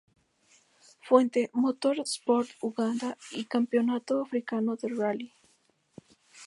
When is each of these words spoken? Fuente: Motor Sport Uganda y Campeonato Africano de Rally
Fuente: 1.03 1.51
Motor 1.53 1.99
Sport 2.07 2.49
Uganda 2.63 3.19
y 3.33 3.45
Campeonato 3.45 4.19
Africano 4.23 4.75
de 4.75 4.89
Rally 4.89 5.31